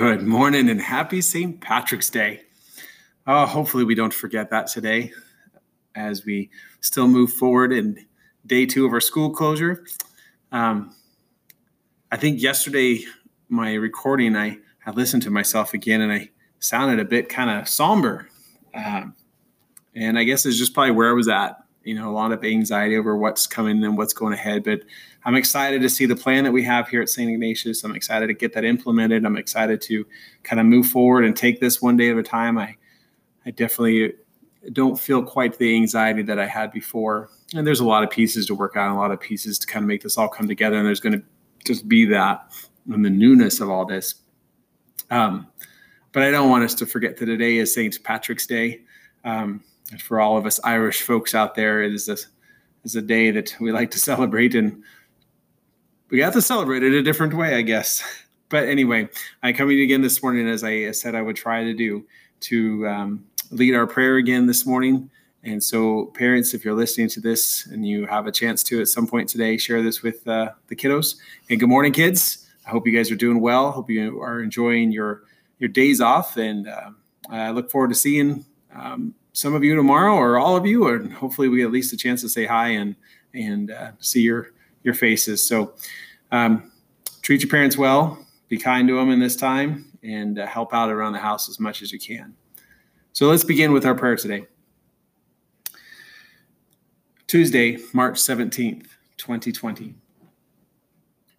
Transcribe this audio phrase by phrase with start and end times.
[0.00, 1.60] Good morning and happy St.
[1.60, 2.40] Patrick's Day.
[3.26, 5.12] Oh, hopefully, we don't forget that today
[5.94, 6.48] as we
[6.80, 8.06] still move forward in
[8.46, 9.84] day two of our school closure.
[10.52, 10.94] Um,
[12.10, 13.04] I think yesterday,
[13.50, 16.30] my recording, I, I listened to myself again and I
[16.60, 18.30] sounded a bit kind of somber.
[18.72, 19.14] Um,
[19.94, 21.62] and I guess it's just probably where I was at.
[21.84, 24.64] You know, a lot of anxiety over what's coming and what's going ahead.
[24.64, 24.80] But
[25.24, 27.30] I'm excited to see the plan that we have here at St.
[27.30, 27.84] Ignatius.
[27.84, 29.24] I'm excited to get that implemented.
[29.24, 30.06] I'm excited to
[30.42, 32.58] kind of move forward and take this one day at a time.
[32.58, 32.76] I,
[33.46, 34.14] I definitely
[34.72, 37.30] don't feel quite the anxiety that I had before.
[37.54, 39.82] And there's a lot of pieces to work out, a lot of pieces to kind
[39.82, 40.76] of make this all come together.
[40.76, 41.24] And there's going to
[41.64, 42.52] just be that
[42.90, 44.16] and the newness of all this.
[45.10, 45.46] Um,
[46.12, 48.02] but I don't want us to forget that today is St.
[48.02, 48.82] Patrick's Day.
[49.24, 49.62] Um,
[49.98, 52.16] for all of us Irish folks out there, it is a,
[52.84, 54.82] is a day that we like to celebrate, and
[56.10, 58.02] we have to celebrate it a different way, I guess.
[58.48, 59.08] But anyway,
[59.42, 62.04] I come in again this morning, as I said I would try to do,
[62.40, 65.08] to um, lead our prayer again this morning.
[65.42, 68.88] And so, parents, if you're listening to this and you have a chance to at
[68.88, 71.16] some point today, share this with uh, the kiddos.
[71.48, 72.46] And good morning, kids.
[72.66, 73.70] I hope you guys are doing well.
[73.70, 75.22] Hope you are enjoying your
[75.58, 76.90] your days off, and uh,
[77.30, 81.08] I look forward to seeing um, some of you tomorrow, or all of you, or
[81.10, 82.96] hopefully we get at least a chance to say hi and
[83.34, 85.46] and uh, see your your faces.
[85.46, 85.74] So,
[86.32, 86.72] um,
[87.22, 88.26] treat your parents well.
[88.48, 91.60] Be kind to them in this time, and uh, help out around the house as
[91.60, 92.34] much as you can.
[93.12, 94.46] So let's begin with our prayer today.
[97.26, 98.86] Tuesday, March 17th,
[99.16, 99.94] 2020.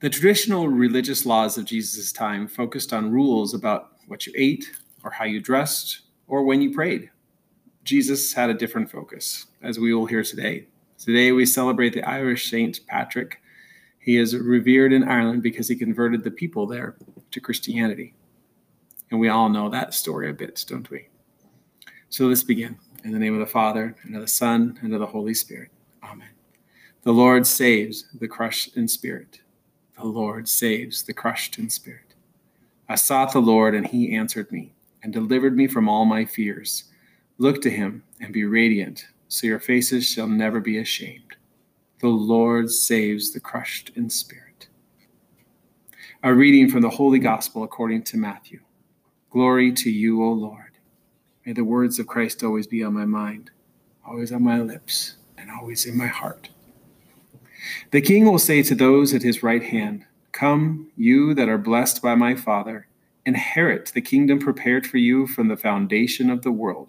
[0.00, 4.64] The traditional religious laws of Jesus' time focused on rules about what you ate,
[5.04, 7.10] or how you dressed, or when you prayed.
[7.86, 10.66] Jesus had a different focus, as we will hear today.
[10.98, 13.40] Today we celebrate the Irish Saint Patrick.
[14.00, 16.96] He is revered in Ireland because he converted the people there
[17.30, 18.14] to Christianity.
[19.12, 21.06] And we all know that story a bit, don't we?
[22.08, 22.76] So let's begin.
[23.04, 25.70] In the name of the Father, and of the Son, and of the Holy Spirit.
[26.02, 26.30] Amen.
[27.04, 29.42] The Lord saves the crushed in spirit.
[29.96, 32.14] The Lord saves the crushed in spirit.
[32.88, 36.90] I sought the Lord, and he answered me, and delivered me from all my fears.
[37.38, 41.36] Look to him and be radiant, so your faces shall never be ashamed.
[42.00, 44.68] The Lord saves the crushed in spirit.
[46.22, 48.60] A reading from the Holy Gospel according to Matthew.
[49.30, 50.78] Glory to you, O Lord.
[51.44, 53.50] May the words of Christ always be on my mind,
[54.06, 56.48] always on my lips, and always in my heart.
[57.90, 62.00] The king will say to those at his right hand, Come, you that are blessed
[62.00, 62.88] by my Father,
[63.26, 66.88] inherit the kingdom prepared for you from the foundation of the world.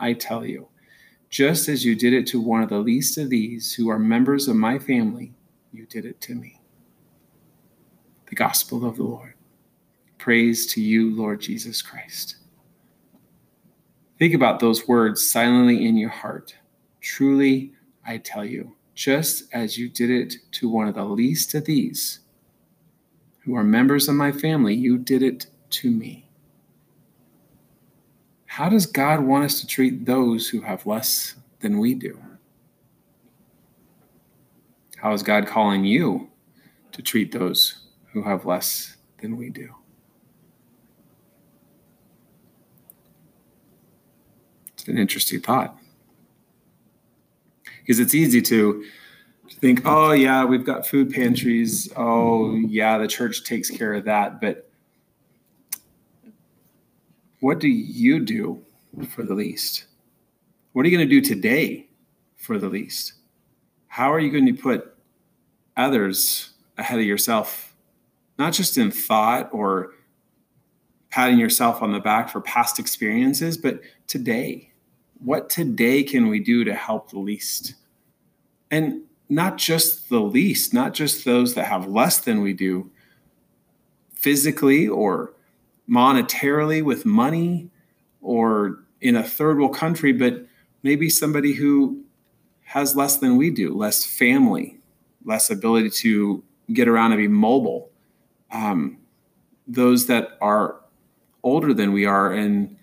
[0.00, 0.68] I tell you,
[1.30, 4.48] just as you did it to one of the least of these who are members
[4.48, 5.34] of my family,
[5.72, 6.60] you did it to me.
[8.26, 9.34] The Gospel of the Lord.
[10.18, 12.36] Praise to you, Lord Jesus Christ.
[14.18, 16.54] Think about those words silently in your heart.
[17.00, 17.72] Truly,
[18.06, 22.20] I tell you, just as you did it to one of the least of these
[23.44, 26.27] who are members of my family, you did it to me.
[28.58, 32.20] How does God want us to treat those who have less than we do?
[34.96, 36.28] How is God calling you
[36.90, 39.72] to treat those who have less than we do?
[44.72, 45.78] It's an interesting thought.
[47.82, 48.84] Because it's easy to
[49.60, 51.88] think, oh, yeah, we've got food pantries.
[51.96, 54.40] Oh, yeah, the church takes care of that.
[54.40, 54.67] But
[57.40, 58.64] what do you do
[59.10, 59.84] for the least?
[60.72, 61.88] What are you going to do today
[62.36, 63.14] for the least?
[63.88, 64.94] How are you going to put
[65.76, 67.74] others ahead of yourself,
[68.38, 69.92] not just in thought or
[71.10, 74.72] patting yourself on the back for past experiences, but today?
[75.20, 77.74] What today can we do to help the least?
[78.70, 82.90] And not just the least, not just those that have less than we do
[84.12, 85.34] physically or
[85.90, 87.70] monetarily with money
[88.20, 90.46] or in a third world country, but
[90.82, 92.02] maybe somebody who
[92.64, 94.78] has less than we do, less family,
[95.24, 96.42] less ability to
[96.72, 97.90] get around and be mobile.
[98.50, 98.98] Um,
[99.66, 100.80] those that are
[101.42, 102.76] older than we are and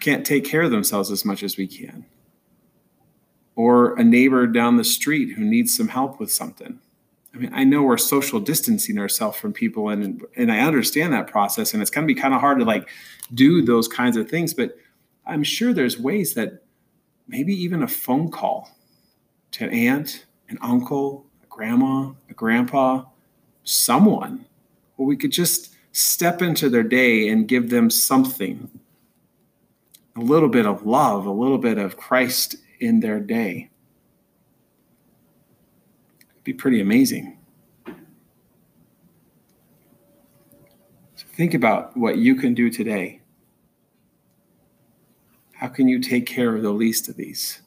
[0.00, 2.06] can't take care of themselves as much as we can,
[3.54, 6.80] or a neighbor down the street who needs some help with something.
[7.36, 11.26] I mean, I know we're social distancing ourselves from people, and and I understand that
[11.26, 12.88] process, and it's going to be kind of hard to like
[13.34, 14.54] do those kinds of things.
[14.54, 14.78] But
[15.26, 16.62] I'm sure there's ways that
[17.28, 18.70] maybe even a phone call
[19.52, 23.04] to an aunt, an uncle, a grandma, a grandpa,
[23.64, 24.46] someone,
[24.96, 28.70] where we could just step into their day and give them something
[30.16, 33.68] a little bit of love, a little bit of Christ in their day.
[36.46, 37.36] Be pretty amazing.
[41.16, 43.20] So think about what you can do today.
[45.54, 47.62] How can you take care of the least of these?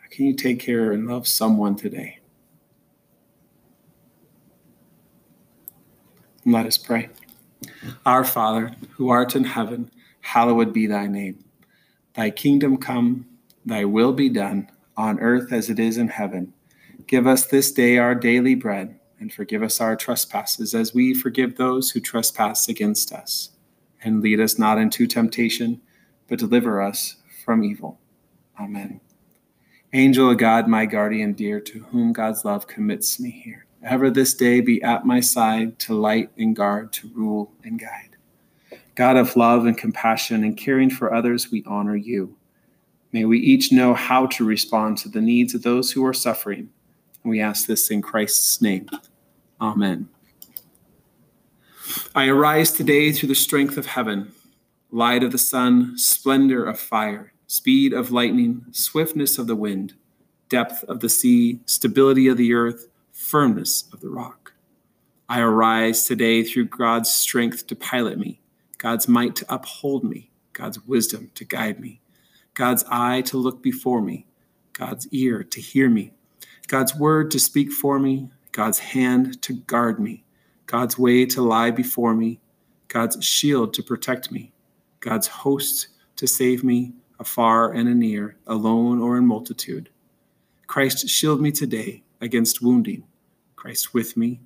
[0.00, 2.20] How can you take care and love someone today?
[6.46, 7.08] Let us pray.
[8.06, 11.44] Our Father, who art in heaven, hallowed be thy name.
[12.14, 13.26] Thy kingdom come,
[13.66, 16.52] thy will be done, on earth as it is in heaven.
[17.06, 21.56] Give us this day our daily bread, and forgive us our trespasses as we forgive
[21.56, 23.50] those who trespass against us.
[24.02, 25.80] And lead us not into temptation,
[26.28, 28.00] but deliver us from evil.
[28.58, 29.00] Amen.
[29.92, 34.34] Angel of God, my guardian dear, to whom God's love commits me here ever this
[34.34, 38.16] day be at my side to light and guard, to rule and guide.
[38.94, 42.36] God of love and compassion and caring for others, we honor you.
[43.12, 46.70] May we each know how to respond to the needs of those who are suffering.
[47.24, 48.88] We ask this in Christ's name.
[49.60, 50.08] Amen.
[52.14, 54.32] I arise today through the strength of heaven,
[54.90, 59.94] light of the sun, splendor of fire, speed of lightning, swiftness of the wind,
[60.48, 64.54] depth of the sea, stability of the earth firmness of the rock.
[65.28, 68.40] I arise today through God's strength to pilot me,
[68.78, 72.00] God's might to uphold me, God's wisdom to guide me,
[72.54, 74.26] God's eye to look before me,
[74.72, 76.14] God's ear to hear me,
[76.70, 80.22] God's word to speak for me, God's hand to guard me,
[80.66, 82.38] God's way to lie before me,
[82.86, 84.52] God's shield to protect me,
[85.00, 89.90] God's host to save me, afar and anear, alone or in multitude.
[90.68, 93.02] Christ, shield me today against wounding,
[93.56, 94.38] Christ with me,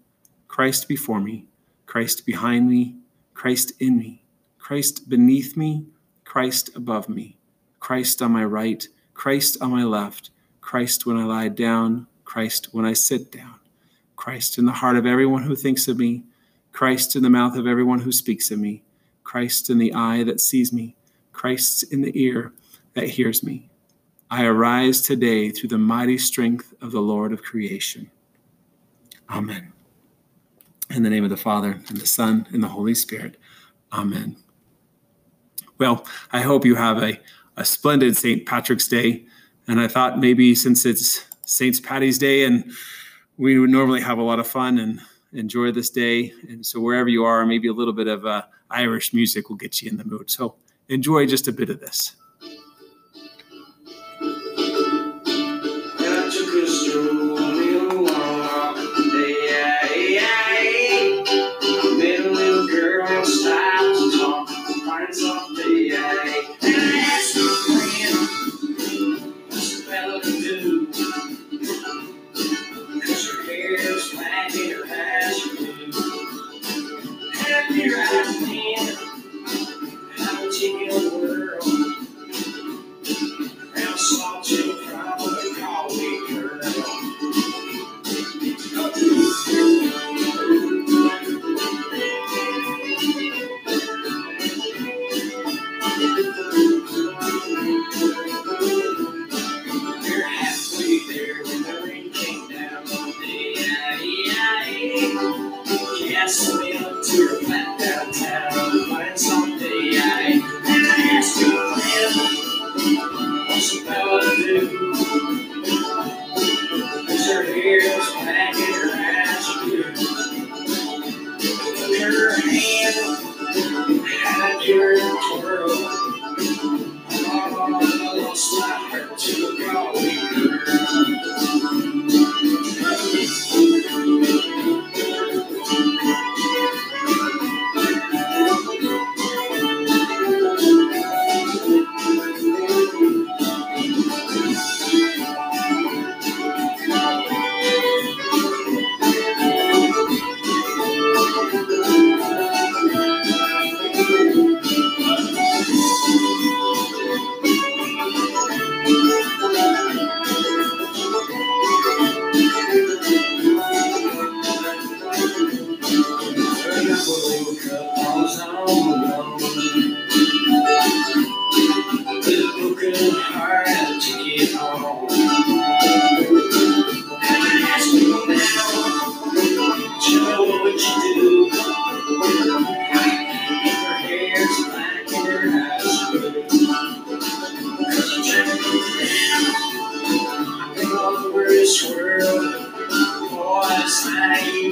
[0.49, 1.45] Christ before me,
[1.85, 2.97] Christ behind me,
[3.35, 4.23] Christ in me,
[4.59, 5.85] Christ beneath me,
[6.25, 7.37] Christ above me,
[7.81, 10.31] Christ on my right, Christ on my left,
[10.63, 13.61] Christ when I lie down, Christ when I sit down,
[14.17, 16.25] Christ in the heart of everyone who thinks of me,
[16.73, 18.83] Christ in the mouth of everyone who speaks of me,
[19.23, 20.97] Christ in the eye that sees me,
[21.33, 22.53] Christ in the ear
[22.95, 23.69] that hears me.
[24.31, 28.11] I arise today through the mighty strength of the Lord of creation.
[29.31, 29.73] Amen.
[30.91, 33.37] In the name of the Father, and the Son, and the Holy Spirit.
[33.93, 34.37] Amen.
[35.79, 37.21] Well, I hope you have a,
[37.57, 38.47] a splendid St.
[38.47, 39.25] Patrick's Day.
[39.67, 41.83] And I thought maybe since it's St.
[41.83, 42.71] Patty's Day and
[43.37, 45.01] we would normally have a lot of fun and
[45.33, 46.33] enjoy this day.
[46.49, 49.83] And so wherever you are, maybe a little bit of uh, Irish music will get
[49.83, 50.31] you in the mood.
[50.31, 50.55] So
[50.89, 52.17] enjoy just a bit of this.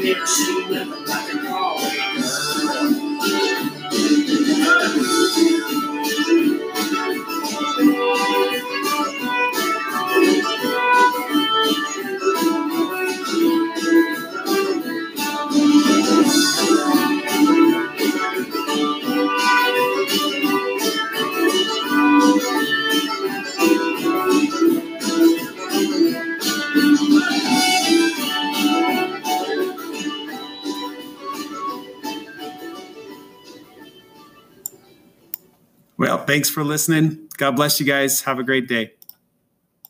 [0.02, 2.01] never shooting up like a car.
[36.32, 37.28] Thanks for listening.
[37.36, 38.22] God bless you guys.
[38.22, 38.92] Have a great day.